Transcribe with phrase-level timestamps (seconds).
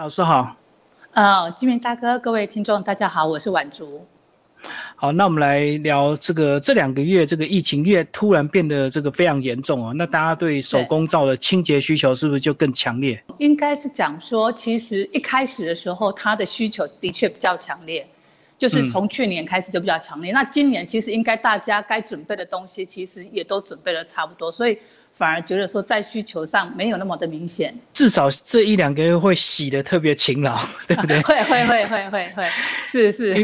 [0.00, 0.56] 老师好，
[1.10, 4.06] 呃，金明大哥，各位听众，大家好，我是婉竹。
[4.94, 13.20] 好，那我们来聊这个这两个月这个疫情越突然变得这个非常严重哦，那大家对手工皂的清洁需求是不是就更强烈？
[13.38, 18.06] 应该是讲说，其实一开始的时候，它的需求的确比较强烈，
[18.56, 20.30] 就是从去年开始就比较强烈。
[20.30, 24.78] 那今年其实应该大家该准备的东西，其实也都准备了差不多，所以。
[25.18, 30.56] 反而觉得说在需求上没有那么的明显，至少这一两个月会洗的特别勤劳，
[30.86, 31.20] 对不对？
[31.22, 32.48] 会会会会会会，
[32.86, 33.34] 是是。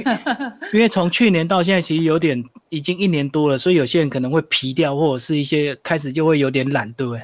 [0.72, 7.22] 因为从去年到现在，其实有点已经一年多了，所以有些人可能会疲掉，或者是一些开始就会有点懒，对不对？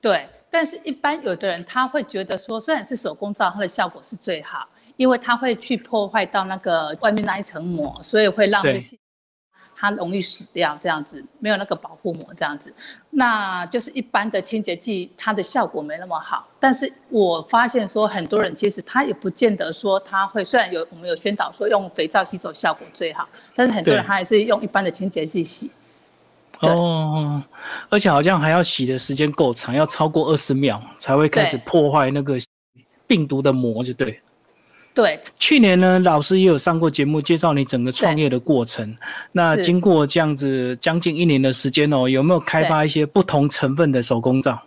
[0.00, 8.96] 对，但是一般有的人他会觉得说，虽然是手工皂，它的效果是最好，因为它会去破坏到那个外面那一层膜，所以会让那些。
[9.80, 12.74] 它容易死掉，这样子没有那个保护膜，这样子，
[13.10, 16.48] 那就是一般的清洁剂，它的效果没那么好。
[16.58, 25.70] 但是我发现说，很多人其实他也不见得说他会，虽然有我们有宣导说用肥皂洗手效果最好，但是很多人他还是用一般的清洁剂洗。
[26.60, 27.40] 哦，
[27.88, 32.36] 而且好像还要洗的时间够长，要超过二十秒才会开始破坏那个
[33.06, 34.20] 病毒的膜，就对。
[34.98, 38.96] 对，去年呢，老师也有上过节目，介绍你整个创业的过程。
[39.30, 44.60] 那经过这样子将近一年的时间哦，有没有开发一些不同成分的手工皂？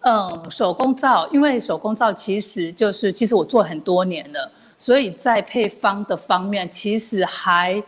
[0.00, 7.82] 嗯，手工皂，因为手工皂其实就是，其实我做很多年了，所以在配方的方面，其实还，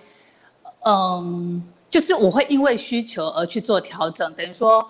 [0.85, 4.87] 嗯，就是我会因为需求而去做调整，等于说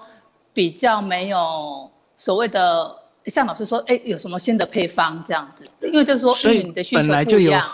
[0.52, 2.96] 比较没有所谓的。
[3.26, 5.68] 像老师说，哎，有什么新的配方这样子？
[5.82, 7.68] 因为就是说，所以你的需求不一样，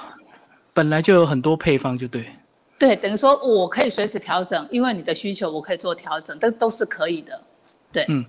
[0.73, 2.27] 本来就有很多配方，就对。
[2.79, 7.41] 对，等于说我可以随时调整，因为你的需求我可以做调整，这都是可以的。
[7.91, 8.25] 对，嗯，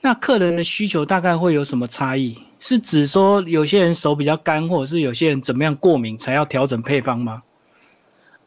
[0.00, 2.36] 那客人的需求大概会有什么差异？
[2.60, 7.42] 是指说有些人手比较干，或者是有些人怎么样过敏才要调整配方吗？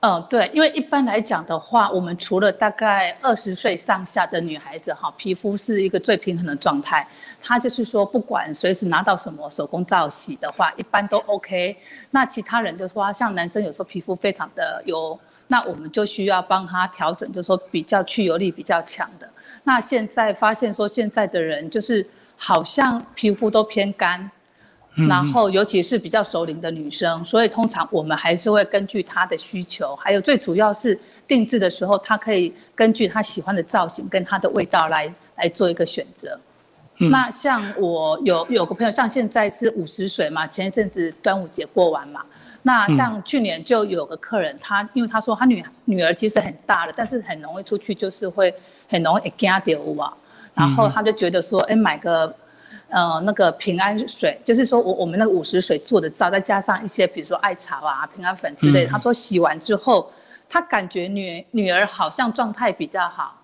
[0.02, 7.07] 嗯，对，因为一般来讲的话，我们除了大概二十岁上下的女孩子哈，皮肤是一个最平衡的状态，
[7.39, 11.78] 她就是说不管随时拿到什么手工皂洗的话，一般都 OK。
[12.09, 15.19] 那其他人就说，像男生有时候皮肤非常的油，
[15.50, 19.29] 那我们就需要帮他调整，就是说比较去油力比较强的。
[19.66, 22.03] 那现在发现说，现在的人就是
[22.35, 24.31] 好像皮肤都偏干。
[24.94, 36.38] 然后，尤其是比较熟龄的女生，所以通常我们还是会根据她的需求，还有最主要是定制的时候，她可以根据她喜欢的造型跟她的味道来来做一个选择。
[36.97, 42.22] 那像我有有个朋友，像现在是五十岁嘛，前一阵子端午节过完嘛，
[42.63, 48.53] 那像去年就有个客人，他因为他说他女女儿其实很大了，但是很容易出去就是会
[48.90, 50.13] 很容易惊到啊，
[50.53, 52.35] 然后他就觉得说，哎，买个。
[52.91, 58.85] 呃，那个平安水，就是说我我们那个五十水做的皂，再加上一些比如说艾草啊、平安粉之类。
[58.85, 60.12] 他说洗完之后，
[60.50, 63.41] 他感觉女女儿好像状态比较好，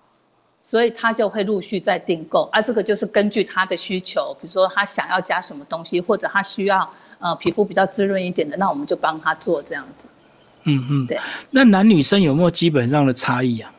[0.62, 2.46] 所以他就会陆续在订购。
[2.52, 6.86] 啊，这个就是根据他的需求，比如说他想要加什么东西，或者他需要
[7.18, 10.06] 呃皮肤比较滋润一点的，那我们就帮他做这样子。
[10.64, 11.18] 嗯嗯，对。
[11.50, 13.72] 那男女生有没有基本上的差异啊？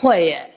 [0.00, 0.52] 会耶，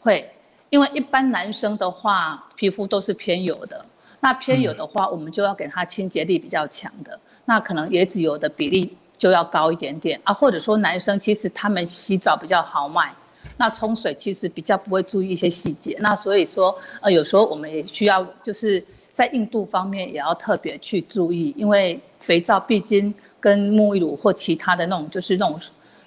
[0.00, 0.30] 会。
[0.68, 3.84] 因为一般男生的话，皮肤都是偏油的。
[4.20, 7.18] 那偏油的话，我们就要给他清洁力比较强的。
[7.44, 10.34] 那可能椰子油的比例就要高一点点啊。
[10.34, 13.14] 或者说男生其实他们洗澡比较豪迈，
[13.56, 15.96] 那冲水其实比较不会注意一些细节。
[16.00, 25.60] 那所以说，呃，有时候我们也需要就是在硬度方面也要特别去注意，因为肥皂毕竟跟沐浴乳或其他的那种就是那种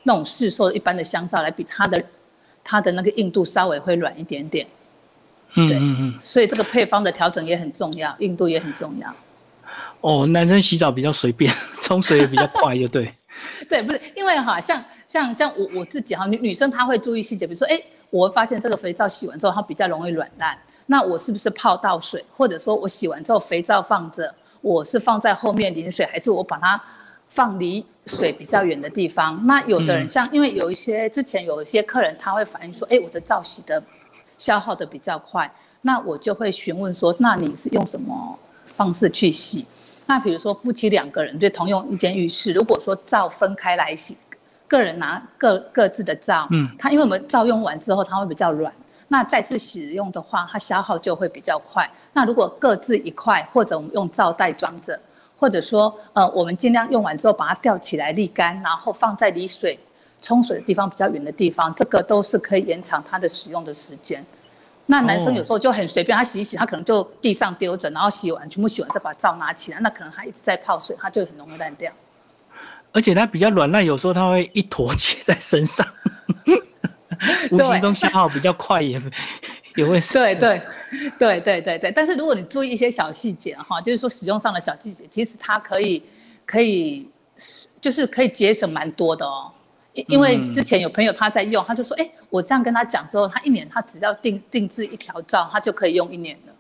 [0.04, 2.04] 那种市售一般的香皂来比，它的。
[2.70, 4.68] 它的那个硬度稍微会软一点点，
[5.56, 9.12] 嗯嗯嗯，所以这个配方的调整也很重要，硬度也很重要。
[10.02, 13.12] 哦，男生洗澡比较随便， 冲水也比较快，就对。
[13.68, 17.82] 对，不是因为哈，像像像我我自己哈，女女生她会注意细节，比如说，哎，
[18.12, 20.56] 我会发现这个肥皂洗完之后它比较容易软烂，
[20.86, 24.32] 那我是不是泡到水，或者说我洗完之后肥皂放着，
[24.62, 26.80] 我是放在后面淋水，还是我把它？
[27.30, 29.46] 放离水比较远的地方。
[29.46, 33.82] 那有的人像，因为有一些之前有一些客人他会反映说，哎，我的皂洗的
[34.38, 35.52] 消耗的比较快。
[35.82, 39.66] 那我就会询问说，那你是用什么方式去洗？
[40.08, 44.18] 那比如说夫妻两个人对同用一间浴室，如果说皂分开来洗，
[44.68, 48.74] 个人拿各各自的皂，嗯，它因为我们皂用完之后它会比较软，
[49.08, 51.90] 那再次使用的话，它消耗就会比较快。
[52.12, 55.00] 那如果各自一块，或者我们用皂袋装着。
[55.40, 59.80] 或者说，呃，我们尽量用完之后把它吊起来沥干，然后放在离水
[60.22, 64.24] 冲水的地方比较远的地方，这个都是可以延长它的使用的时间。
[64.86, 71.92] 那男生有时候就很随便，他洗一洗，他可能就地上丢着，然后洗完全部洗完再把皂拿起来，那可能他一直在泡水，他就很容易烂掉。
[72.92, 75.86] 而且它比较软烂，有时候它会一坨 结在身上，
[77.52, 79.00] 无形中消耗比较快，也
[79.80, 80.62] 也会对对
[81.18, 81.92] 对对对对。
[81.92, 86.04] 但是如果你注意一些小细节哈，就是说使用上的小细节，其实它可以
[86.46, 87.10] 可以
[87.80, 89.52] 就是可以节省蛮多的哦。
[89.94, 96.54] 因因为之前有朋友他在用，他就说，哎，我这样跟他讲之后，他一年他只要定定制一条照，他就可以用一年了，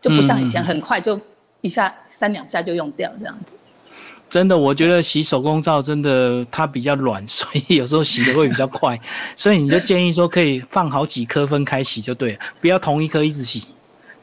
[0.00, 1.20] 就不像以前很快就
[1.62, 3.56] 一下三两下就用掉这样子。
[4.30, 8.96] 真的，我觉得洗手工皂真的它比较软，所以有时候洗的会比较快。
[9.34, 13.66] 所以你就建议说可以放好几颗分开洗就对了，不要同一颗一直洗。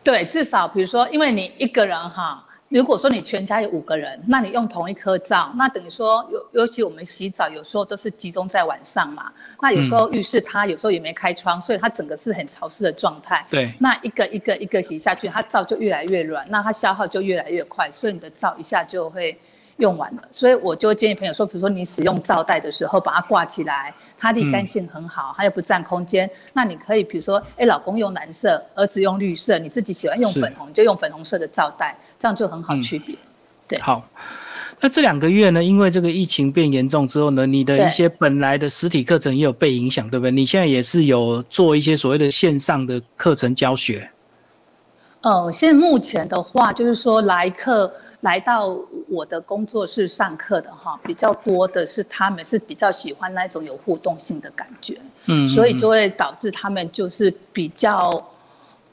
[0.01, 9.29] 对，至少比如说，因为你一个人哈，如果说你全家有五个人，那你用同一颗皂，那等于说尤尤其我们洗澡有时候都是集中在晚上嘛，
[9.61, 13.45] 那有时候浴室它有时候也没开窗，所以它整个是很潮湿的状态。
[13.49, 19.37] 对，那一个一个一个洗下去，它皂就越来越软，那它消耗就越来越快，所以你的皂一下就会。
[19.77, 26.27] 用完了，所以我就建议朋友说，比如说你使用罩袋的时候，把它挂起来，它的干性很好，它又不占空间。
[26.53, 33.15] 那你可以比如说，哎，老公用蓝色，儿子用绿色，你自己喜欢用粉红，就用粉红色的罩袋，这样就很好区别。
[33.67, 34.03] 对，好。
[34.79, 40.31] 那这两个月呢，因为这个疫情变严重之后呢，你的一些本来的实体课程也有被影响，对不对？
[40.31, 44.09] 你现在也是有做一些所谓的线上的课程教学。
[45.21, 47.93] 呃，现在目前的话，就是说来课。
[48.21, 48.75] 来到
[49.07, 54.97] 我的工作室上课的哈，比较多的是他们是比较喜欢那种有互动性的感觉，
[55.27, 58.11] 嗯，所以就会导致他们就是比较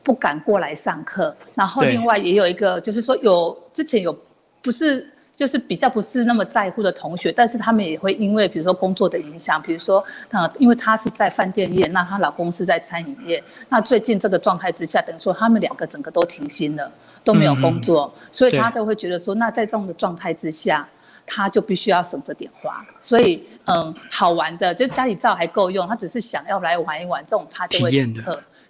[0.02, 1.34] 不敢过来上课。
[1.54, 4.14] 然后另外也有一个就是说有之前有
[4.60, 16.90] 不是就是比较不是那么在乎的同学，但是他们也会因为比如说工作的影响，比如说呃，因为她是在饭店业，那她老公是在餐饮业，那最近这个状态之下，等于说他们两个整个都停薪了。
[17.24, 20.86] 都没有工作，所以他就会觉得说，那在这种的状态之下，
[21.24, 22.84] 他就必须要省着点花。
[23.00, 28.22] 所以，嗯，好玩的，就家里照还够用，他只是想要来玩一玩，这种他就会体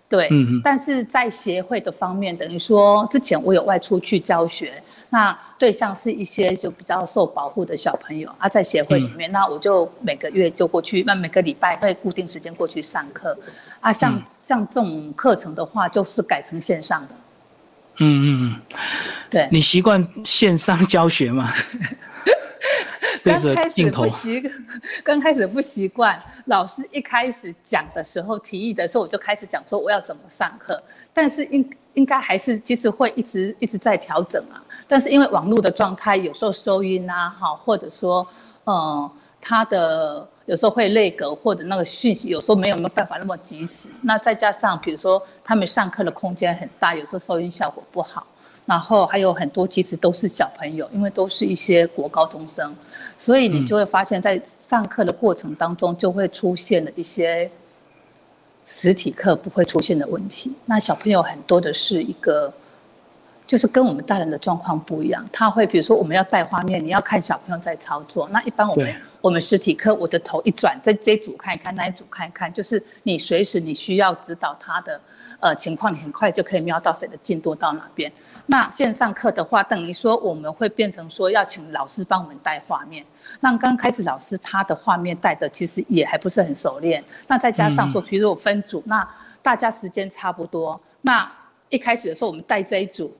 [0.08, 13.34] 对，嗯但是在协会的方面，等于说之前我有外出去教学，那对象是一些就比较受保护的小朋友啊，在协会里面，那我就每个月就过去，那每个礼拜会固定时间过去上课。
[13.80, 17.08] 啊，像像这种课程的话，就是改成线上的。
[18.00, 18.60] 嗯嗯嗯，
[19.30, 21.50] 对，你习惯线上教学吗？
[23.24, 24.52] 刚开始不习，
[25.02, 26.22] 刚开始不习惯。
[26.44, 30.82] 老师一开始讲的时候，提议的时候，我就开始讲说我要怎么上课。
[31.14, 34.60] 但是应应该还是其实会一直一直在调整啊。
[34.86, 38.26] 但是因为网络的状态，有时候收音啊，哈，或者说，
[38.66, 39.10] 嗯，
[39.40, 40.26] 他的。
[40.46, 43.88] 有时候会内格，或者那个讯息有时候没有没有办法那么及时。
[44.02, 48.26] 那再加上，比如说他们上课的空间很大，有时候收音效果不好。
[48.66, 52.76] 然后还有很多其实都是小朋友，因为都是一些国高中生，
[53.16, 57.50] 所以你就会发现，在上课的过程当中就会出现了一些
[58.66, 60.52] 实体课不会出现的问题。
[60.66, 62.52] 那小朋友很多的是一个。
[63.46, 68.26] 就是跟我们大人的状况不一样，他会比如说我们要带画面，你要看小朋友在操作。
[68.32, 74.98] 那一般我们我们实体课，我的头一转，在这一组看一看，那一组看一看，就是你随时你需要指导他的
[75.40, 78.10] 呃情况，你很快就可以瞄到谁的进度到哪边。
[78.46, 83.04] 那线上课的话，等于说我们会变成说要请老师帮我们带画面。
[83.40, 87.04] 那刚开始老师他的画面带的其实也还不是很熟练。
[87.26, 89.06] 那再加上说，比如我分组，那
[89.42, 91.30] 大家时间差不多，那
[91.68, 93.14] 一开始的时候我们带这一组。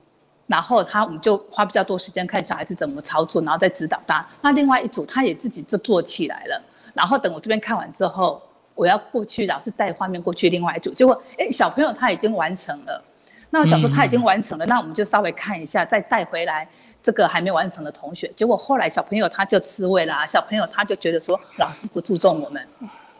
[0.47, 4.25] 然后他我们就花比较多时间看小孩子怎么操作，然后再指导他。
[4.41, 6.61] 那另外一组他也自己就做起来了。
[6.93, 8.41] 然后等我这边看完之后，
[8.73, 13.03] 我要过去老师带画面过去另外一组，结果哎小朋友他已经完成了。
[13.49, 16.67] 那我想说他已经完成了，那我们就稍微看一下，再带回来
[17.01, 18.31] 这个还没完成的同学。
[18.35, 22.67] 结果后来小朋友他就吃味啦，小朋友他就觉得说老师不注重我们。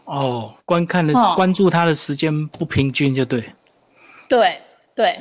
[0.04, 3.52] 哦，观看的关注他的时间不平均就对。
[4.30, 4.62] 对。
[4.96, 5.20] 对，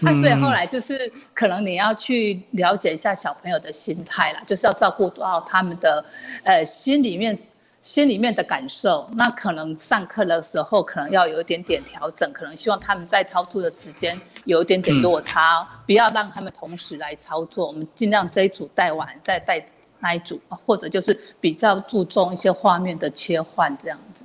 [0.00, 6.04] 那 所以后来就是可能你要去了解一下小朋友的心态啦，就是要照顾到他们的
[6.44, 7.36] 呃心里面
[7.82, 9.10] 心里面的感受。
[9.14, 17.66] 那可能上课的时候可能要有一点点调整，可能希望他们在操作的时间有一点点落差，不要让他们同时来操作。
[17.66, 19.66] 我们尽量这一组带完再带
[19.98, 24.24] 那一组，或者就是比较注重一些画面的切换这样子。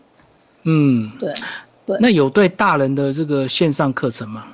[0.65, 1.33] 嗯，对。
[1.99, 4.47] 那有对大人的这个线上课程吗？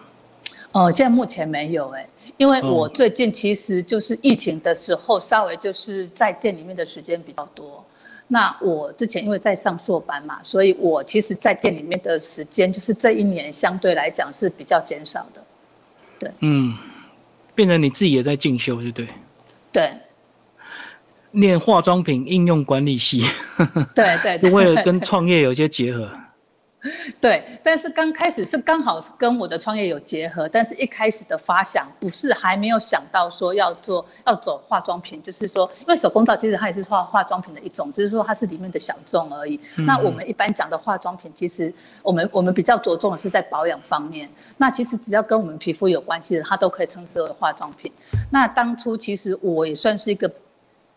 [0.78, 2.08] 哦，现在目前没有哎，
[2.38, 7.84] 因为我最近其实就是疫情的时候，稍微就是在店里面的时间比较多。
[8.28, 15.42] 那我之前因为在上硕班嘛，所以我其实在店里面的时间，就是这一年相对来讲是比较减少的。
[16.20, 16.78] 对，嗯，
[17.56, 19.08] 变成你自己也在进修，对不对？
[19.72, 19.92] 对，
[21.32, 23.24] 念化妆品应用管理系，
[23.96, 26.08] 对 对，为了跟 创业有些结合。
[27.22, 39.60] 对，但是刚开始是刚好是跟我的创业有结合，但是一开始的发想不是还没有想到说要做要走化妆品，就是说，因为手工皂其实它也是化化妆品的一种，只是说它是里面的小众而已。
[39.76, 44.30] 那我们一般讲的化妆品，其实我们我们比较着重的是在保养方面。
[44.58, 47.92] 那其实只要跟我们皮肤有关系的，它都可以称之为化妆品。
[48.32, 50.32] 那当初其实我也算是一个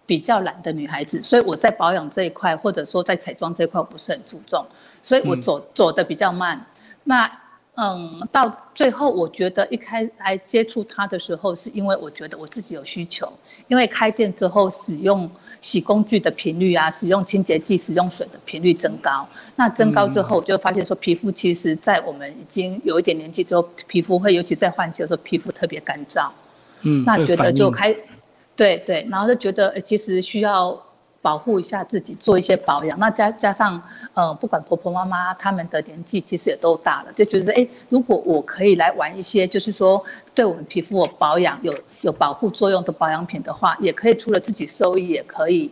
[0.06, 4.64] 比较懒的女孩子，所以我在保养这一块，或者说在彩妆这一块，我不是很注重。
[5.02, 6.64] 所以我走走的比较慢，
[7.04, 7.30] 那
[7.76, 13.33] 嗯，到最后我觉得一开来接触它的时候，是因为我觉得我自己有需求，
[13.69, 15.30] 因为开店之后使用
[15.62, 19.26] 洗工具的频率啊，使用清洁剂、使用水的频率增高，
[19.57, 26.28] 那增高之后，我就发现说皮肤其实在我们已经有一点年纪之后，皮肤会尤其在换季的时候，皮肤特别干燥，
[26.83, 27.97] 嗯，那觉得就开，
[28.54, 30.78] 对对，然后就觉得其实需要。
[31.23, 32.99] 保护一下自己，做一些保养。
[32.99, 33.81] 那加加上，
[34.15, 40.03] 呃，不管婆婆妈妈他们的年纪其实也都大了，就觉得，哎，如果我可以来玩一些，就是说
[40.35, 45.71] 对我们皮肤保养有有保护作用的保养品的话，也可以除了自己收益，也可以，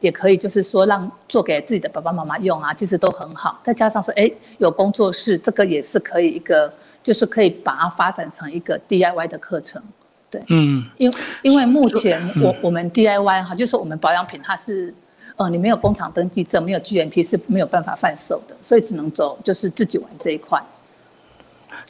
[0.00, 3.60] 也可以就是说让做给自己的爸爸妈妈用啊，其实都很好。
[3.62, 4.28] 再加上说，哎，
[4.58, 6.72] 有工作室，这个也是可以一个，
[7.04, 9.80] 就是可以把它发展成一个 DIY 的课程。
[10.30, 14.92] 对，嗯，因因为目前我我们 DIY 哈，就是我们保养品它是，
[15.36, 20.62] 呃，你没有工厂登记证，没有 GMP 是没有办法贩售的，所以只能走就是自己玩这一块，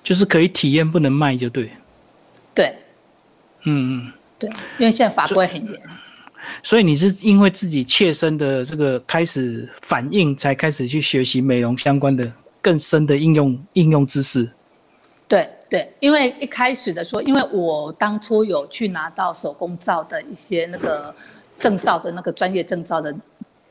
[0.05, 1.71] 就是可以体验不能卖就对，
[2.55, 2.75] 对，
[3.65, 5.81] 嗯嗯，对，因为现在法规很严，
[6.63, 12.31] 所以你是因为自己切身的这个开始反应，才开始去学习美容相关的
[12.63, 14.49] 更深的应用应用知识，
[15.69, 15.93] 对。
[16.01, 21.15] 因为一开始的时候，因为我当初有去拿到手工皂的一些那个
[21.59, 23.13] 证照的那个专业证照的，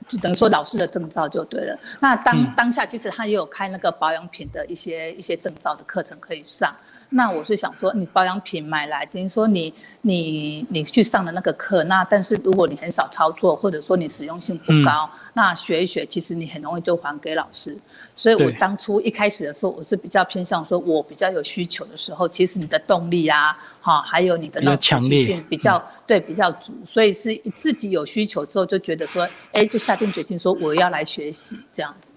[0.08, 1.80] 就等于说老师的证照就对了。
[2.00, 6.76] 那当当下其实他也有开那个保养品的一些一些证照的课程可以上。
[7.10, 17.78] 那我是想说，你保养品买来，等于说你你你去上的那个课，那但是如果你很少操作，或者说你实用性不高，那学一学，其实你很容易就还给老师。
[18.14, 32.12] 所以我当初一开始的时候，我是比较偏向说，我比较有需求的时候，其实你的动力啊，哈，还有你的那强烈性比较对比较足，所以是自己有需求之后就觉得说，哎，就下定决心说我要来学习这样子。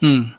[0.00, 0.30] 嗯，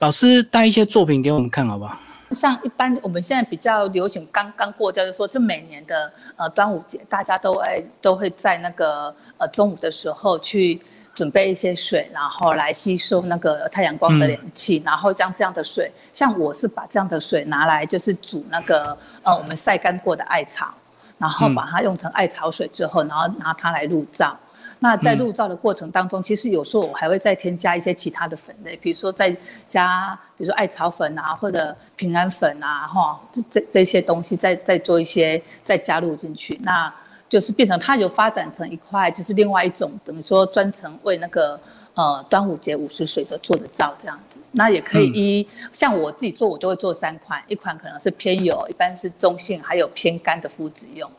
[0.00, 1.98] 老师带一些作品给我们看好不好？
[2.32, 10.80] 像一般我们现在比较流行，刚刚过掉，就说就每年的呃端午节，大家都哎都会在那个呃中午的时候去
[11.14, 20.72] 准备一些水，然后来吸收那个太阳光的凉气，然后将这样的水，像我是把这样的水拿来就是煮那个呃我们晒干过的艾草，
[21.18, 24.36] 然后把它用成艾草水之后，然后拿它来入灶。
[24.80, 29.36] 那在入灶的过程当中，其实有时候我还会再添加一些其他的粉类，比如说再
[29.68, 33.20] 加，比如说艾草粉啊，或者平安粉啊，哈，
[33.50, 36.92] 这这些东西再再做一些再加入进去，那
[37.28, 41.60] 就是变成它有发展成一块，就是另外一种等于说专程为那个
[41.94, 44.38] 呃端午节午时水的做的皂这样子。
[44.52, 51.10] 那也可以一像我自己做，我就会做三款，一款可能是偏油，一般是中性，还有偏干的肤质用。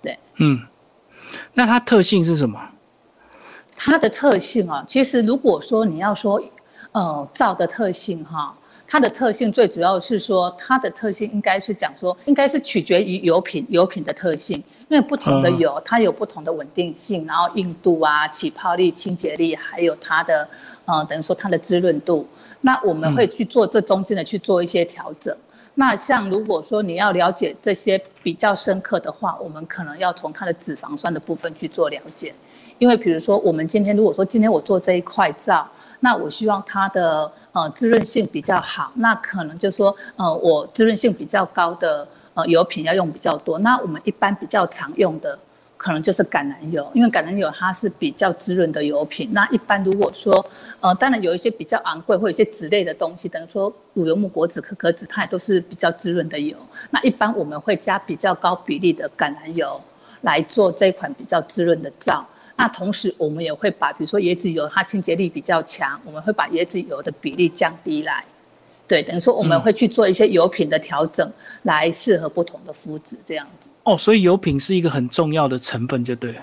[0.00, 0.60] 对，嗯，
[1.52, 2.70] 那它特性是什么？
[3.84, 6.40] 它的特性啊，其实如果说你要说，
[6.92, 20.48] 呃，皂的特性哈，它的特性最主要是说，它的特性应该是讲说，应该是取决于油品，油品的特性，因为不同的油它有不同的稳定性，然后硬度啊、起泡力、清洁力，还有它的，
[20.84, 22.24] 呃，等于说它的滋润度，
[22.60, 25.36] 那我们会去做这中间的去做一些调整。
[25.74, 32.32] 那像如果说你要了解这些比较深刻的话，我们可能要从它的脂肪酸的部分去做了解。
[32.78, 35.68] 因为比如说，我们今天如果说今天我做这一块皂，
[36.00, 43.58] 那我希望它的呃滋润性比较好，那可能就是说呃我滋润性比较高的呃油品要用比较多。
[43.60, 45.38] 那我们一般比较常用的
[45.76, 49.30] 可能就是橄榄油，因为橄榄油它是比较滋润的油品。
[49.32, 50.44] 那一般如果说
[50.80, 56.56] 呃当然有一些比较昂贵或一些脂类的东西，等于说乳油木果脂、可可脂，它也都是比较滋润的油。
[56.90, 59.80] 那一般我们会加比较高比例的橄榄油
[60.22, 62.26] 来做这款比较滋润的皂。
[62.56, 68.24] 那同时，我们也会把，比如说椰子油，它清洁力比较强，我们会把椰子油的比例降低来，
[68.86, 71.30] 对，等于说我们会去做一些油品的调整，
[71.62, 73.68] 来适合不同的肤质这样子。
[73.84, 76.42] 哦，所以油品是一个很重要的成分，就对了。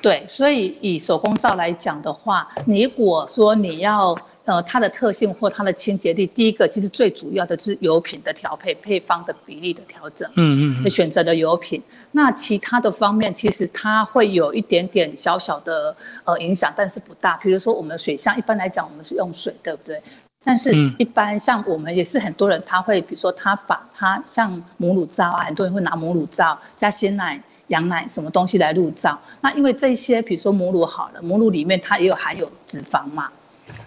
[0.00, 4.16] 对，所以以手工皂来讲的话，你如果说你要。
[4.46, 10.26] 呃，它的特性或它的清洁力，第一个其实最主要的是油品的调配、配方的比例的调整。
[10.36, 10.88] 嗯嗯。
[10.88, 17.36] 选择的油品，那其他的方面其实它会有一点点小小的呃影响，但是不大。
[17.38, 20.00] 比如说我们水箱，一般来讲我们是用水，对不对？
[20.44, 29.18] 但是一般像我们也是很多人，他会比如说他把它像母乳皂啊，很多人会拿母乳皂加鲜奶、羊奶什么东西来入皂。
[29.40, 33.28] 那因为这些，比如说母乳好了，母乳里面它也有含有脂肪嘛。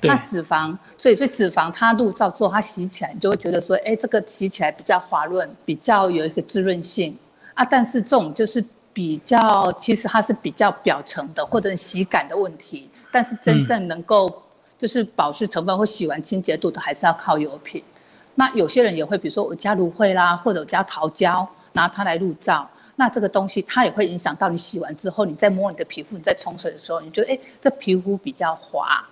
[0.02, 7.18] 那脂肪，所以所以脂肪它入皂之后，它洗起来，你就会觉得说，哎，这个洗起来比较滑润，比较有一个滋润性
[7.54, 7.66] 啊。
[7.66, 8.64] 但是这种就是
[8.94, 12.90] 比较，其实它是比较表层的或者洗感的问题。
[13.12, 14.42] 但是真正能够
[14.78, 17.84] 就是保湿成分或洗完清洁度的，还是要靠油品。
[18.36, 29.06] 那有些人也会，比如说我加芦荟啦，或者我加桃胶，拿它来入皂，那这个东西它也会影响到你洗完之后，你再摸你的皮肤，你在冲水的时候，你觉得哎，这皮肤比较滑。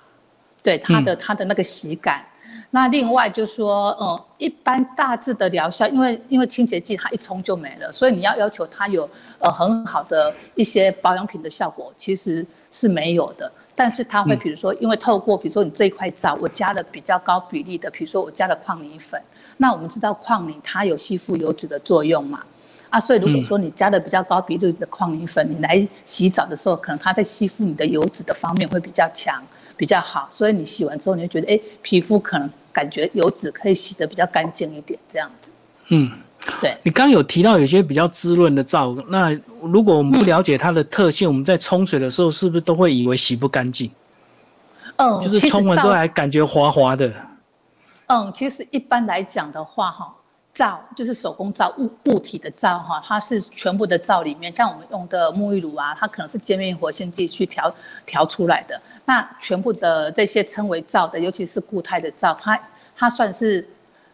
[0.63, 2.25] 对它的它的那个洗感，
[2.71, 9.09] 那另外就说，呃，一般大致的疗效，因为因为清洁剂它一冲就没了，所以你要要求它有
[9.39, 13.51] 呃很好的一些保养品的效果，其实是没有的。
[13.73, 19.21] 但是它会，比如说，因为透过比如说你这一块皂，我加了比较高比例的，比如说我加了矿泥粉，
[19.57, 22.43] 那我们知道矿泥它有吸附油脂的作用嘛，
[22.89, 29.43] 啊，所以如果说你加了比较高比例的矿泥粉，你来洗澡的时候，可能它在吸附你的油脂的方面会比较强。
[29.77, 35.51] 比较好，所以你洗完之后，你会觉得，哎，皮肤可能感觉油脂可以洗得比较干净一点，这样子。
[35.89, 36.11] 嗯，
[36.59, 36.75] 对。
[36.83, 39.31] 你刚有提到有些比较滋润的皂，那
[39.61, 43.89] 如果我们不了解它的特性，我们在冲水的时候是不是都会以为洗不干净？
[44.97, 47.13] 嗯，就是冲完之后还感觉滑滑的。
[48.07, 50.13] 嗯，其实一般来讲的话，哈。
[50.57, 57.71] 皂就是手工皂物物体的皂哈，它是全部的皂里面，像我们用的沐浴乳啊，它可能是界面活性剂去调
[58.07, 58.81] 调出来的。
[59.05, 62.59] 那全部的这些称为皂的，尤其是固态的皂，它
[62.95, 63.63] 它算是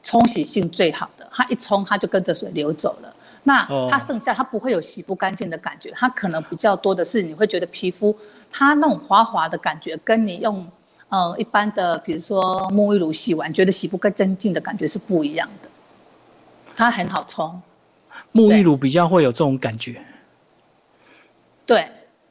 [0.03, 3.15] 冲洗性最好的，它一冲它就跟着水流走了。
[3.43, 8.13] 那它剩下它不会有洗不干净的感觉，它可能比较多的是你会觉得皮肤
[8.51, 10.67] 它那种滑滑的感觉，跟你用
[11.07, 15.69] 呃一般的比如说沐浴乳洗完觉得洗不干净的感觉是不一样的。
[16.75, 17.61] 它很好冲，
[18.31, 20.01] 沐浴乳比较会有这种感觉。
[21.65, 21.87] 对，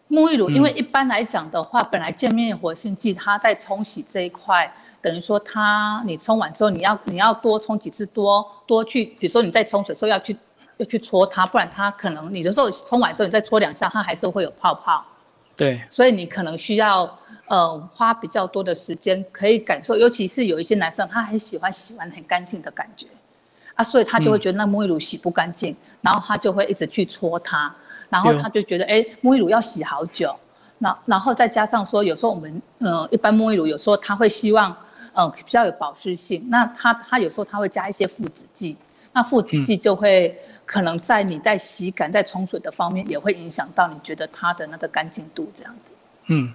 [0.09, 10.37] 沐浴乳，因为一般来讲的话，本来界面活性剂它在冲洗这一块，等于说它你冲完之后，你要你要多冲几次，多多去，比如说你在冲水的时候要去
[10.77, 15.05] 要去搓它，不然它可能你的时候冲完之后你再搓两下，它还是会有泡泡。
[15.57, 23.07] 对，所以你可能需要呃花比较多的时间，可以感受，尤其是有一些男生他很喜欢洗完很干净的感觉。
[23.75, 27.75] 啊，所以他就会觉得那沐浴乳洗不干净，然后他就会一直去搓它，
[28.09, 30.35] 然后他就觉得，哎，沐浴乳要洗好久，
[30.79, 34.77] 那然后再加上说，有时候我们，呃，一般沐浴乳有时候他会希望，
[35.15, 38.77] 呃，比较有保湿性，那他他有时候他会加一些附子剂，
[39.13, 45.95] 那附子剂就会可能在你在洗感、在冲水的方面也会影响到你觉得它的那个干净度这样子。
[46.27, 46.53] 嗯。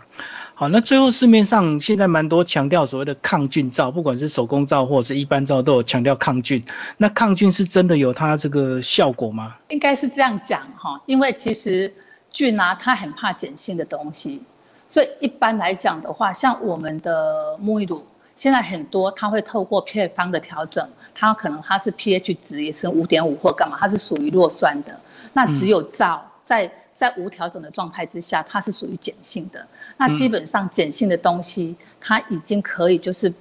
[0.59, 6.63] 好，那最后市面上现在蛮多强调所谓的抗菌皂，不管是手工皂或者是一般皂，都有强调抗菌。
[6.97, 9.55] 那抗菌是真的有它这个效果吗？
[9.67, 11.93] 应该是这样讲哈，因为其实
[12.31, 14.41] 菌啊，它很怕碱性的东西，
[14.87, 18.03] 所以一般来讲的话，像我们的沐浴乳，
[18.35, 24.99] 现在很多它会透过配方的调整，它可能它是 pH 值也是五点五或干嘛，它是属于弱酸的。
[25.33, 26.67] 那只有皂在。
[26.97, 29.63] 在无调整的状态之下，它是属于碱性的。
[29.97, 33.31] 那基本上碱性的东西，它已经可以就是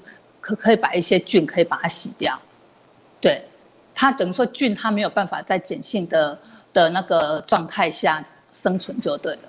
[0.43, 2.39] 可可以把一些菌可以把它洗掉。
[3.19, 3.43] 对，
[3.95, 6.39] 它等于说菌它没有办法在碱性的
[6.75, 9.41] 的那个状态下生存就对了。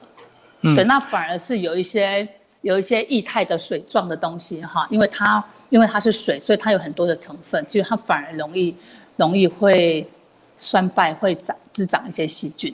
[0.61, 0.73] 嗯。
[0.73, 2.25] 对，那反而是有一些
[2.61, 8.73] 有一些液态的水状的东西哈，因为它因为它是水，所以它有很多的成分，就它反而容易
[9.17, 10.09] 容易会
[10.57, 12.73] 酸败，会长滋长一些细菌。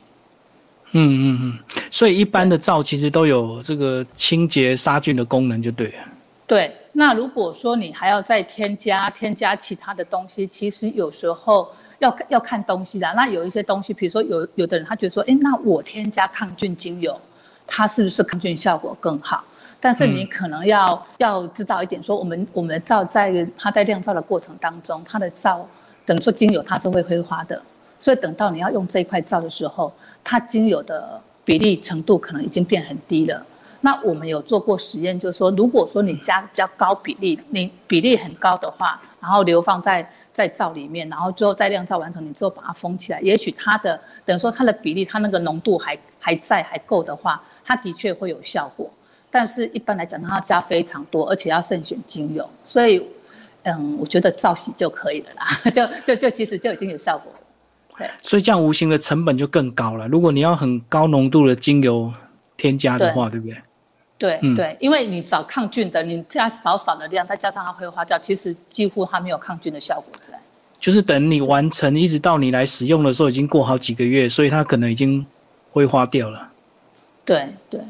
[0.96, 1.60] 嗯嗯嗯，
[1.92, 5.94] 所以一般的皂其实都有这个清洁杀菌的功能，就对了。
[6.46, 11.68] 对，那如果说你还要再添加添加其他的东西，其实有时候
[12.00, 13.12] 要要看东西的。
[13.16, 17.20] 那有一些东西，比如说有有的人他觉得说，哎，那我添加抗菌精油，
[17.66, 19.44] 它是不是抗菌效果更好？
[19.80, 25.68] 但是你可能要要知道一点，说我们我们的皂在它在酿造的过程当中，它的皂
[26.06, 27.60] 等于说精油它是会挥发的。
[28.04, 29.90] 所以等到你要用这一块皂的时候，
[30.26, 33.46] 它精油的比例程度可能已经变很低了。
[33.80, 48.92] 那我们有做过实验，就是说，如果说你加比较高比例，你比例很高的话，然后流放在在皂里面，然后最后再晾皂完成，你之后把它封起来，也许它的等于说它的比例，它那个浓度还还在还够的话，它的确会有效果。
[49.32, 52.46] 但是一般来讲，它要加非常多，而且要慎选精油。
[52.66, 53.02] 所以，
[53.64, 57.32] 嗯，我觉得皂洗就可以了啦， 就就就其实就已经有效果。
[57.98, 58.10] 对。
[58.22, 60.08] 所以这样无形的成本就更高了。
[60.08, 62.14] 如果你要很高浓度的精油
[62.58, 63.58] 添加的话，对不对？
[64.18, 70.40] 对对，因为你找抗菌的，你加少少的量，再加上它挥发掉，其实几乎它没有抗菌的效果在。
[70.80, 75.26] 就是等你完成，一直到你来使用的时候，已经过好几个月，所以它可能已经
[75.72, 76.48] 挥发掉了。
[77.26, 77.82] 对对。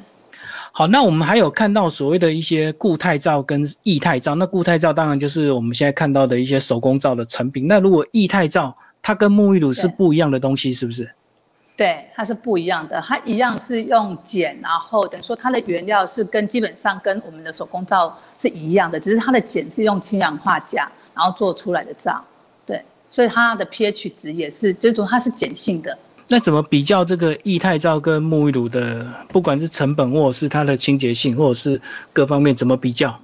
[0.72, 4.34] 好，那我们还有看到所谓的一些固态皂跟液态皂。
[4.34, 7.68] 那固态皂当然就是我们现在看到的一些手工皂的成品。
[7.68, 11.08] 那如果液态皂，它跟沐浴乳是不一样的东西，是不是？
[11.76, 22.24] 对，它是不一样的，它一样是用碱，然后等于说它的原料是跟基本上跟我们的手工皂是一样的，只是它的碱是用氢氧化钾然后做出来的皂，
[22.66, 25.98] 对，所以它的 pH 值也是，就是说它是碱性的。
[26.28, 31.82] 那怎么比较这个液态皂跟沐浴乳的，不管是成本或者是它的清洁性，或者是
[32.14, 33.20] 各方面怎么比较？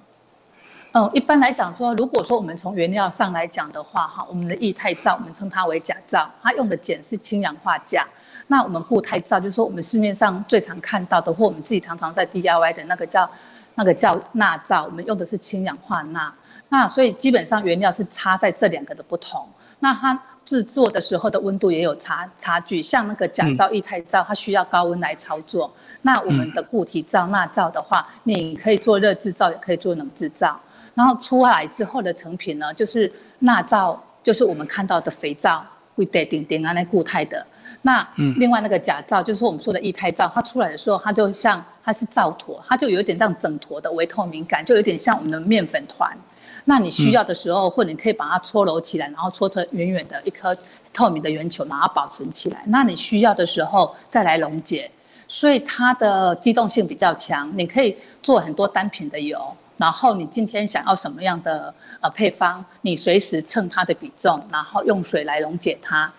[0.91, 8.07] 嗯，一般来讲说，如果说我们从原料上来讲的话，哈，我们的液态皂我们称它为甲皂，它用的碱是氢氧化钾。
[8.47, 13.29] 那我们固态皂就是说我们市面上最常看到的，或我们自己常常在 DIY 的那个叫
[13.75, 16.33] 那个叫钠皂，我们用的是氢氧化钠。
[16.69, 19.47] 那所以基本上原料是差在这两个的不同。
[19.81, 25.71] 那它制作的时候的温度也有差差距，像那个甲皂、液态皂，它需要高温来操作。
[26.01, 30.59] 那我们的固体皂、钠皂的话，你可以做热制皂，也可以做冷制皂。
[30.99, 33.09] 然后出来之后的成品呢，就是
[33.39, 37.41] 钠皂，就是我们看到的肥皂，会带点点啊那固态的。
[37.83, 46.11] 那另外那个假皂，就是我们说的液态皂，它出来的时候，它就像它是皂坨，它就有点这样整坨的微透明感，就有点像我们的面粉团。
[46.65, 50.53] 那你需要的时候，或者你可以把它搓揉起来，然后搓成圆圆的一颗
[50.91, 52.61] 透明的圆球，把它保存起来。
[52.65, 54.91] 那你需要的时候再来溶解，
[55.29, 59.39] 所以它的机动性比较强，你可以做很多单品的油。
[59.79, 66.11] 然后你今天想要什么样的呃配方，你随时称它的比重，然后用水来溶解它。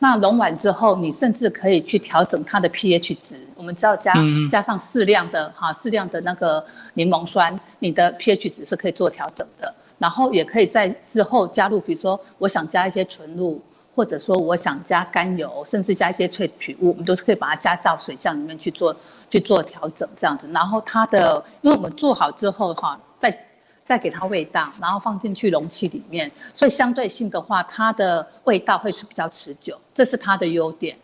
[0.00, 3.36] 那溶完之后，你甚至可以去调整它的 pH 值。
[3.56, 4.14] 我们只要加
[4.48, 9.74] 加上适量的哈适量的那个柠檬酸，你的 pH 值是可以做调整的。
[9.98, 13.60] 然后也可以在之后加入，比如说我想加一些纯露，
[13.98, 18.94] 或者说我想加甘油，甚至加一些萃取物，我们都是可以把它加到水箱里面去做
[19.28, 20.48] 去做调整这样子。
[20.52, 23.46] 然后它的，因为我们做好之后哈，再
[23.84, 30.96] 再给它味道，然后放进去容器里面，所以相对性的话，它的味道会是比较持久，这是它的优点。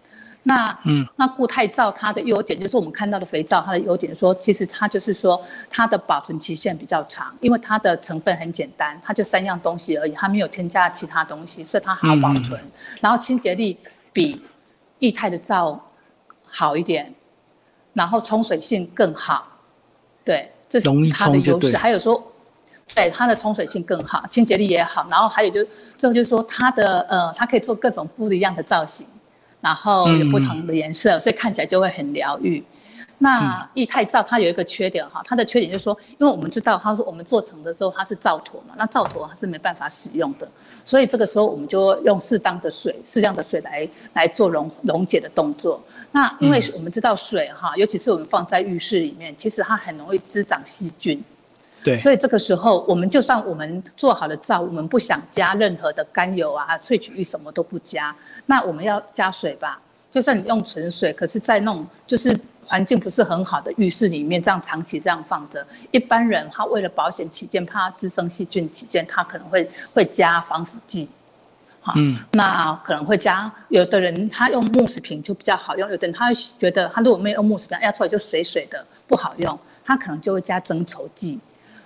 [0.46, 12.61] 那嗯，那固态皂它的优点就是我们看到的肥皂，它的优点说，其实它就是说它的保存期限比较长，因为它的成分很简单，它就三样东西而已，它没有添加其他东西，所以它好保存。
[13.00, 13.78] 然后清洁力
[14.12, 14.40] 比
[14.98, 15.83] 液态的皂
[16.46, 17.12] 好一点，
[17.94, 19.48] 然后冲水性更好，
[20.24, 21.76] 对，这是它的优势。
[21.76, 22.22] 还有说。
[22.94, 25.64] 对它的冲水性更好，清洁力也好，然后还有就
[25.96, 29.07] 最后就是说它的呃，它可以做各种不一样的造型，
[29.64, 32.62] 然后有不同的颜色，所以看起来就会很疗愈。
[33.16, 40.46] 那液态皂它有一个缺点哈，它的缺点就是说，因为我们知道它说我们做成的时候它是皂坨嘛，那皂坨它是没办法使用的，
[40.85, 45.83] 所以这个时候我们就用适当的水、适量的水来来做溶溶解的动作。
[46.12, 51.24] 那因为我们知道水哈，尤其是我们放在浴室里面，其实它很容易滋长细菌。
[51.85, 58.16] 对，所以这个时候，我们就算我们做好了皂，我们不想加任何的甘油啊、萃取液，什么都不加，
[58.47, 59.79] 那我们要加水吧？
[60.11, 71.07] 就算你用纯水，可是在那种就是环境不是很好的浴室里面，这样长期这样放着，一般人他为了保险起见，怕滋生细菌起见，他可能会会加防腐剂，
[71.83, 73.53] 好，嗯，那可能会加。
[73.68, 81.38] 有的人他用慕斯瓶就比较好用，有的人他觉得他如果没有用慕斯瓶，压出来就水水的不好用，他可能就会加增稠剂。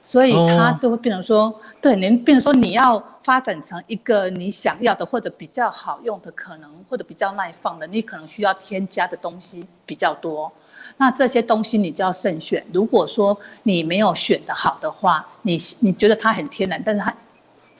[0.08, 10.50] 所以它都会变成说，对，您变成说你要发展成一个你想要的或者比较好用的可能，或者比较耐放的，你可能需要添加的东西比较多。
[10.96, 12.64] 那这些东西你就要慎选。
[12.72, 17.14] 如果说你没有选的好的话，你你觉得它很天然，但是它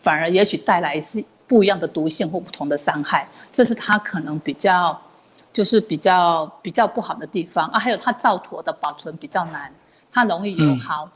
[0.03, 5.01] 反而也许带来是不一样的毒性或不同的伤害，这是它可能比较
[5.51, 7.79] 就是比较比较不好的地方啊。
[7.79, 9.73] 还有它皂坨的保存比较难，
[10.13, 11.09] 它容易油耗。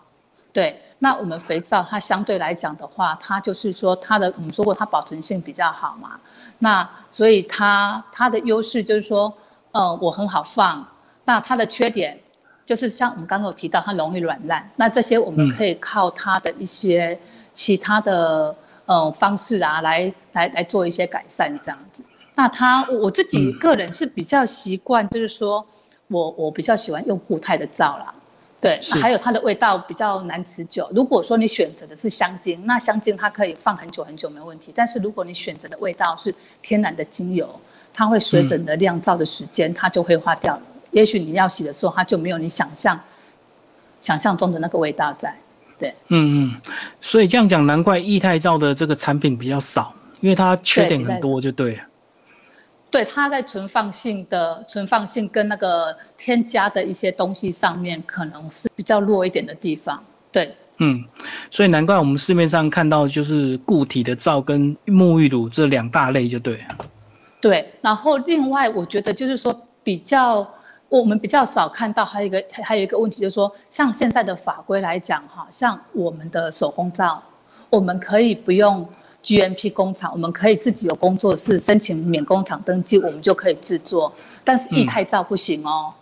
[0.53, 6.21] 对，那我们肥皂它相对来讲的话，它就是说它的我们说过它保存性比较好嘛，
[6.59, 9.33] 那所以它它的优势就是说，
[9.73, 10.87] 呃，我很好放。
[11.25, 12.19] 那它的缺点
[12.67, 14.69] 就是像我们刚刚有提到，它容易软烂。
[14.77, 17.19] 那这些我们可以靠它的一些
[17.53, 18.55] 其他的
[18.87, 22.03] 呃方式啊，来来来做一些改善这样子。
[22.35, 25.67] 那它我自己个人是比较习惯，就是说。
[26.09, 28.13] 我我比较喜欢用固态的皂啦。
[28.63, 30.89] 对，还有它的味道比较难持久。
[30.95, 34.73] 如果说你选择的是香精，那香精它可以放很久很久没问题。
[34.73, 37.49] 但是如果你选择的味道是天然的精油，
[37.93, 40.63] 它会随着你的酿造的时间，它就会化掉了。
[40.93, 42.99] 也许你要洗的时候，它就没有你想象
[44.01, 45.35] 想象中的那个味道在。
[45.77, 46.61] 对，嗯嗯，
[47.01, 51.81] 所以这样讲，难怪液态皂的这个产品比较少，因为它缺点很多，就对。
[52.93, 59.99] 对，它在存放性的存放性跟那个添加的一些东西上面，可能是比较弱一点的地方。
[60.31, 61.03] 对，嗯，
[61.51, 66.63] 所以难怪我们市面上看到就是固体的皂跟沐浴乳这两大类，就对。
[67.41, 70.47] 对，然后另外我觉得就是说比较
[70.91, 77.23] 我们比较少看到，还有一个还有一个问题就是说，像现在的法规来讲，哈，像我们的手工皂，
[77.71, 78.87] 我们可以不用。
[79.23, 84.13] GMP 工厂，我们可以自己有工作室申请免工厂登记，我们就可以制作。
[84.43, 85.93] 但是液态皂不行哦，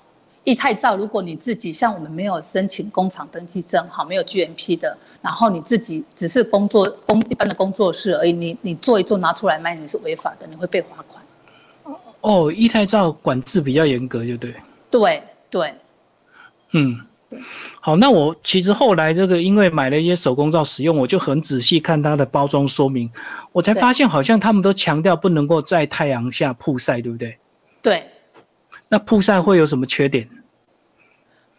[0.44, 11.22] 液态皂如果你自己像我们没有申请工厂登记证，好，没有 GMP 的，然后你自己只是工作工一般的工作室而已，你你做一做拿出来卖，你是违法的，你会被罚款。
[12.22, 14.54] 哦，液态皂管制比较严格，就对。
[14.90, 15.74] 对对，
[16.72, 16.98] 嗯。
[17.80, 23.10] 好，那我其实后来这个因为买了一些手工皂使用，我就很仔细看它的包装说明，
[23.52, 27.38] 我才发现好像他们都强调不能够在太阳下曝晒，对不对？
[27.80, 28.04] 对。
[28.88, 30.28] 那曝晒会有什么缺点？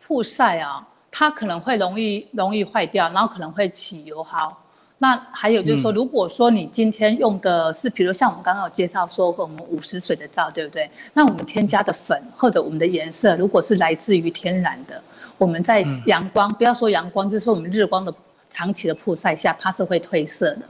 [0.05, 4.61] 曝晒啊，它可能会容易容易坏掉，然后可能会起油耗。
[4.97, 10.87] 那还有就是说，如果说你今天用的是，比如像我们刚刚有介绍说过，我们五十水的皂，对不对？
[11.13, 15.01] 那我们添加的粉或者我们的颜色，如果是来自于天然的。
[15.41, 18.13] 我们在阳光，不要说阳光，就是我们日光的
[18.47, 20.61] 长期的曝晒下，它是会褪色的。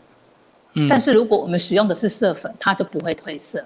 [0.76, 0.88] 嗯。
[0.88, 3.62] 但是如果我们使用的是色粉，它就不会褪色。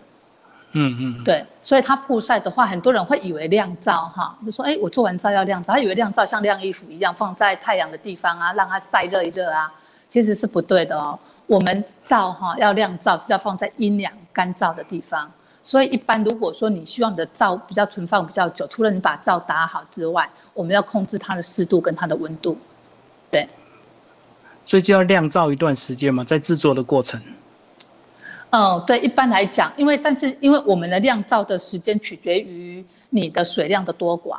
[0.71, 1.23] 嗯嗯。
[1.23, 9.71] 对，所以它曝晒的话，很多人会以为晾照哈，就说哎，我做完照要晾照，他以为晾照像晾衣服一样，放在太阳的地方啊，让它晒热一热啊，
[10.09, 11.19] 其实是不对的哦。
[11.45, 15.31] 我们照哈要晾照是要放在阴凉干燥的地方。
[15.65, 22.55] 所以一般如果说你希望你的皂比较存放比较久，除了你把灶打好之外，我们要控制它的湿度跟它的温度，
[23.31, 23.49] 对。
[24.63, 27.19] 所以就要晾皂一段时间嘛，在制作的过程。
[28.51, 34.37] 嗯，对，一般来讲，因为但是因为我们的晾皂的时间取决于你的水量的多寡，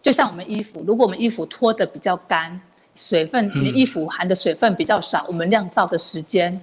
[0.00, 2.60] 就像我们衣服，如果我们衣服脱的比较干，
[2.94, 6.60] 水分你衣服含的水分比较少，我们晾皂的时间。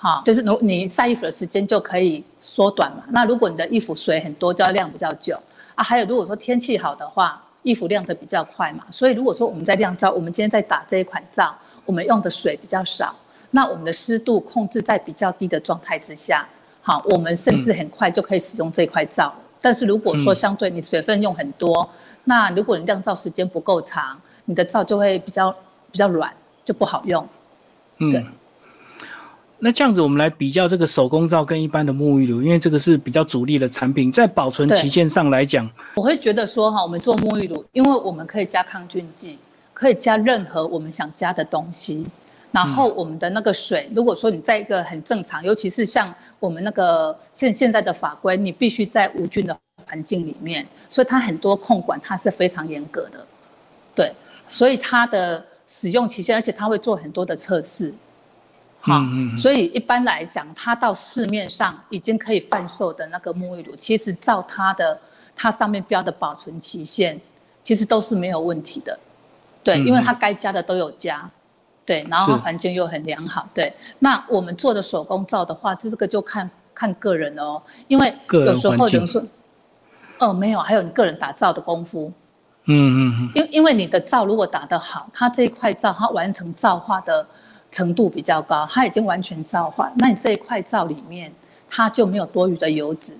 [0.00, 3.02] 好，就是如你晒衣服的时间就可以缩短嘛。
[3.10, 5.36] 那如果你的衣服水很多，就要晾比较久
[5.74, 5.82] 啊。
[5.82, 8.84] 还有如果说天气好的话，衣服晾得比较快嘛。
[8.92, 11.52] 所以如果说我们在晾皂，我们今天在打这一款皂，
[11.84, 13.12] 我们用的水比较少，
[13.50, 16.46] 那我们的湿度控制在比较低的状态之下，
[16.80, 19.34] 好，我们甚至很快就可以使用这块皂。
[19.60, 21.90] 但是如果说相对你水分用很多，
[22.22, 25.50] 那如果你晾皂时间不够长，你的皂就会比较
[25.90, 26.32] 比较软，
[26.64, 27.28] 就不好用。
[27.98, 28.24] 对。
[29.60, 39.36] 那这样子，我们来比较这个手工皂跟一般的沐浴乳，因为这个是比较主力的产品，在保存期限上来讲，我会觉得说哈，我们做沐浴乳，因为我们可以加抗菌剂，
[39.74, 42.06] 可以加任何我们想加的东西，
[42.52, 53.26] 然后我们的那个水，如果说你在一个很正常，尤其是像我们那个现现在的法规，你必须在无菌的环境里面，所以它很多控管它是非常严格的，
[53.92, 54.12] 对，
[54.46, 57.92] 所以它的使用期限，而且它会做很多的测试。
[58.86, 64.98] 嗯嗯，所以一般来讲，它到市面上已经可以贩售的那个沐浴乳，其实照它的
[65.36, 67.20] 它上面标的保存期限，
[67.62, 68.98] 其实都是没有问题的。
[69.62, 71.28] 对，因为它该加的都有加，
[71.84, 73.46] 对，然后环境又很良好。
[73.52, 79.22] 对，那我们做的手工皂的话，这个就看看个人哦，因为有时候人说，
[80.20, 82.10] 哦，没有，还有你个人打造的功夫。
[82.64, 83.30] 嗯嗯嗯。
[83.34, 87.26] 因因为你的皂如果打得好，它这一块皂它完成皂化的。
[87.70, 91.32] 程度比较高，它已经完全皂化，那你这一块皂里面
[91.68, 93.16] 它就没有多余的油脂，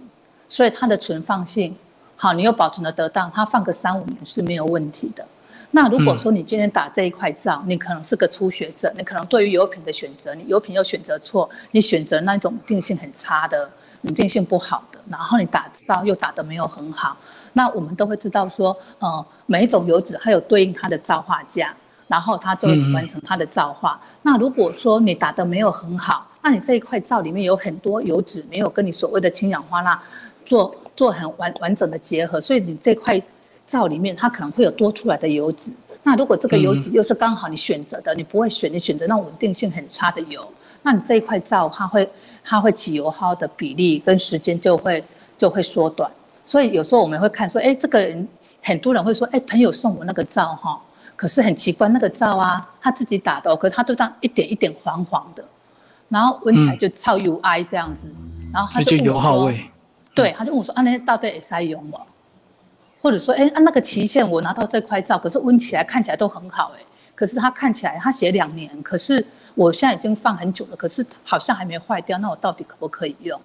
[0.48, 1.76] 所以它的存放性
[2.16, 5.24] 好，你又保存的得当，它放个三五年是没有问题的。
[5.70, 13.70] 那如果说你今天打这一块皂，你可能是个初学者，你可能对于油品的选择，你油品又选择错，你选择那种定性很差的、
[14.02, 17.14] 稳定性不好的，然后你打皂又打得没有很好，
[17.52, 21.74] 那我们都会知道说，呃，每一种油脂还有对应它的皂化价。
[22.09, 24.01] 然后它就会完成它的皂化。
[24.23, 30.01] 那如果说你打的没有很好，那你这一块皂里面有很多油脂，没有跟你所谓的氢氧化钠
[30.44, 33.23] 做做很完完整的结合，所以你这块
[33.64, 35.71] 皂里面它可能会有多出来的油脂。
[36.03, 40.47] 那如果这个油脂又是刚好你选择的，你不会选你选择那种稳定性很差的油，
[40.83, 42.09] 那你这一块皂它会
[42.42, 45.05] 它会起油耗的比例跟时间就会
[45.37, 46.11] 就会缩短。
[46.44, 48.27] 所以有时候我们会看说，哎，这个人。
[48.61, 50.79] 很多人会说，哎，朋友送我那个皂哈，
[51.18, 55.44] 可是很奇怪，那个皂啊，他自己打的，可是他就这样一点一点黄黄的，
[56.09, 58.09] 然后闻起来就超油 I 这样子，
[58.52, 59.68] 然后他就油耗味，
[60.14, 61.98] 对，他就问我说，啊，那到底也塞用吗？
[63.02, 66.81] 或者说，哎，啊那个期限我拿到这块皂，可是闻起来看起来都很好，哎，
[67.16, 69.26] 可是他看起来他写两年，可是
[69.57, 73.40] 我现在已经放很久了，可是好像还没坏掉，那我到底可不可以用？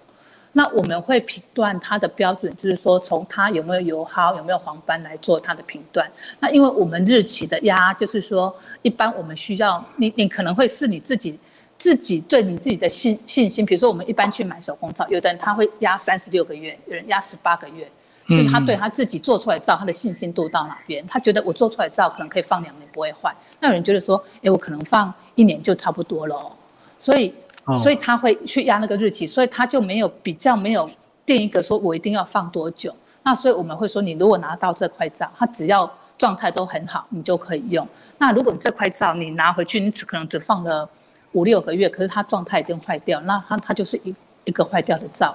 [0.56, 6.08] 那我们会评断它的标准，就是说从它有没有油耗、有没有黄斑来做它的评断。
[6.38, 11.36] 那因为我们日期的压，就是说一般我们需要你，你可能会是你自己
[11.76, 13.66] 自己对你自己的信信心。
[13.66, 17.90] 比如说我们一般去买手工皂，有的人他会压三十六个月，有人压十八个月，
[18.28, 21.04] 就是他对他自己做出来皂，他的信心度到哪边？
[21.08, 23.34] 他觉得我做出来皂可能可以放两年不会坏。
[23.58, 26.52] 那有人觉得说，哎，我可能放一年就差不多了。
[26.96, 27.34] 所以。
[27.82, 30.90] 所以他会去压那个日期，所以他就没有比较没有
[31.24, 32.94] 定一个说我一定要放多久。
[33.22, 37.88] 那所以我们会说，你如果拿到这块皂，它只要状态都很好，你就可以用。
[38.18, 40.86] 那如果你这块皂你拿回去，你只可能只放了
[41.32, 45.34] 五六个月，可是它状态已经坏掉，那它它就是一一个坏掉的皂。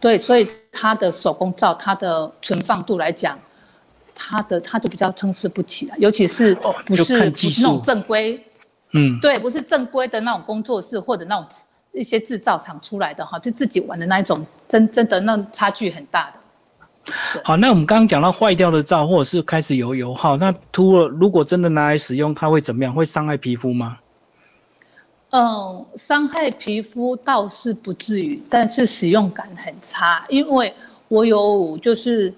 [0.00, 3.38] 对，所以它的手工皂，它的存放度来讲，
[4.14, 6.54] 它的它就比较参差不齐了，尤其是
[6.86, 8.42] 不是不是那种正规。
[8.94, 11.46] 嗯，对，不是正规的那种工作室或者那种
[11.92, 17.12] 一些制造厂出来的哈，就自己玩的那一种，真真的那差距很大的。
[17.42, 22.94] 好，那我们刚刚讲到坏掉的皂，或者是开始有油耗，那涂了如果真的拿来使用，它会怎么样？
[22.94, 23.98] 会伤害皮肤吗？
[25.30, 30.72] 嗯，伤害皮肤倒是不至于，但是使用感很差，因为
[31.08, 32.32] 我有就是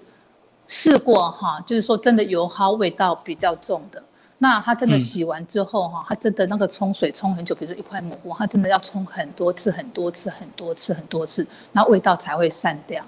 [0.67, 4.03] 试过哈，就是说真的油耗味道比较重的。
[4.39, 13.03] 那它真的洗完之后哈，它真的那个冲水冲很久，比如说一块抹布，它真的要冲很多次、很多次、很多次、很多次，那味道才会散掉。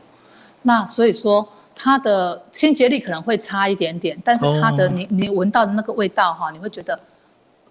[0.63, 7.00] 那所以说它的清洁力可能会差一点点，但是它的你你闻到的那个味道哈，你会觉得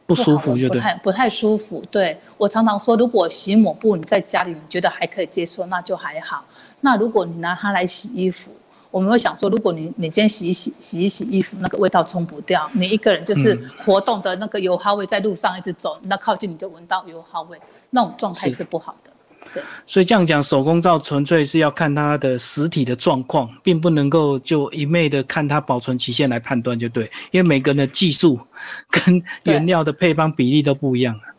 [0.07, 1.83] 不舒服，不太不太舒服。
[1.91, 6.45] 对我常常说，如果洗抹布你在家里你觉得还可以接受，那就还好。
[6.81, 8.53] 那如果你拿它来洗衣服，
[8.91, 19.11] 我们会想说，如果你你今天洗一洗洗一洗衣服，那个味道冲不掉，你一个人就是活动的那个油耗味在路上一直走，那靠近你就闻到油耗味，那种状态是不好的。
[19.53, 28.41] 对，所以这样讲，手工皂纯粹是要看它的实体的状况，并不能够就一昧的看它保存期限来判断就对，因为每个人的技术
[28.91, 31.35] 跟原料的配方比例都不一样啊。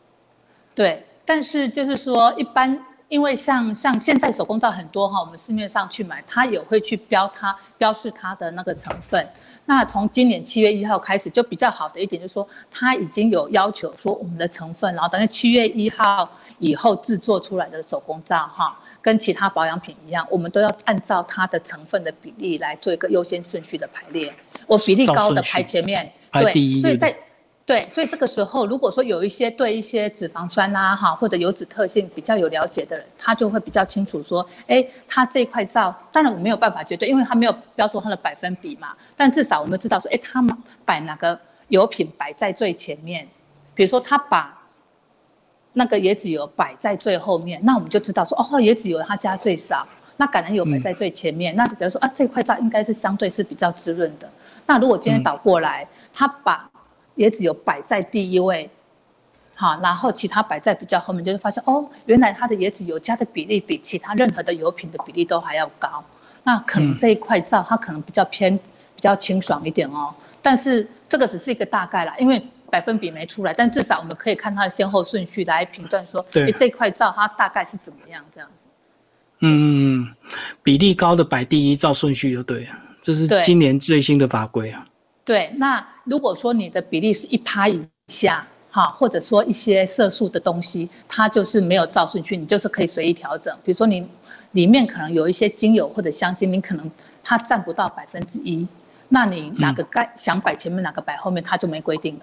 [0.75, 2.79] 对，但是就是说一般。
[3.09, 9.27] 因为像像现在手工皂很多哈，我们市面上去买，它也会去标它标示它的那个成分。
[9.65, 24.31] 那从今年七月一号开始，就比较好的一点就是说，它已经有要求说我们的成分，然后等于七月一号以后制作出来的手工皂哈，跟其他保养品一样，我们都要按照它的成分的比例来做一个优先顺序的排列。
[24.67, 27.15] 我比例高的排前面，对，所以在。
[27.69, 40.43] 对，所以这个时候，如果说有一些对一些脂肪酸啊，哈，或者油脂特性比较有了解的人，他就会比较清楚说，哎，他这块皂，当然我没有办法绝对，因为他没有标注它的百分比嘛，但至少我们知道说，哎，他
[40.83, 43.27] 摆哪个油品摆在最前面，
[43.75, 44.59] 比如说他把
[45.73, 54.27] 那个椰子油摆在最后面，那我们就知道说，哦，椰子油他加最少，那橄榄油摆在最前面，那就比如说啊，这块皂应该是相对是比较滋润的。
[54.65, 56.67] 那如果今天倒过来，他把
[57.19, 58.69] 椰子油摆在第一位，
[59.55, 66.03] 好，然后其他摆在比较后面，就会发现哦，原来它的椰子油加的比例比其他任何的油品的比例都还要高。
[66.43, 70.13] 那可能这一块皂它可能比较偏比较清爽一点哦。
[70.41, 78.55] 但是这个只是一个大概啦，因为百分比没出来，但至少我们可以看它的先后顺序来评断说，对这块皂它大概是怎么样这样子。
[79.41, 80.07] 嗯，
[80.63, 84.85] 比例高的摆第一，照顺序就对了，这是今年最新的法规啊。
[85.25, 93.55] 对，那如果说你的比例是一趴以下，哈，或者说一些色素的东西，它就是没有照顺序，你就是可以随意调整。
[93.63, 94.05] 比如说你
[94.53, 96.89] 里面可能有一些精油或者香精，你可能
[97.23, 98.67] 它占不到百分之一，
[99.09, 102.21] 那你哪个该想摆前面，哪个摆后面，它就没规定了。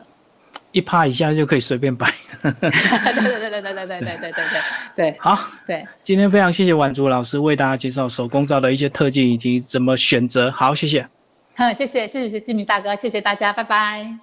[0.73, 2.13] 一趴以下就可以随便摆。
[2.43, 4.61] 对对对对对对对对对对对
[4.95, 5.17] 对。
[5.19, 10.51] 好，对，今天非常谢谢婉竹老师为大家介绍手工皂的一些特技以及怎么选择。
[10.51, 11.09] 好，谢谢。
[11.57, 14.19] 好， 谢谢，谢谢志明大哥，谢谢大家，拜拜。